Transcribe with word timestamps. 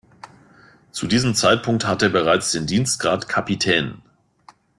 Zu 0.89 1.05
diesem 1.05 1.35
Zeitpunkt 1.35 1.85
hatte 1.85 2.07
er 2.07 2.11
bereits 2.11 2.51
den 2.51 2.65
Dienstgrad 2.65 3.29
Capitaine. 3.29 3.99